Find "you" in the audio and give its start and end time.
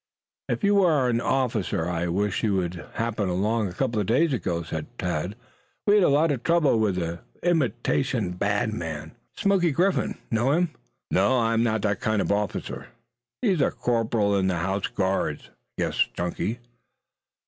0.63-0.81, 2.41-2.57